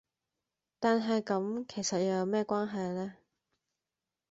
[0.79, 3.13] 但係咁其實又有乜嘢關係呢?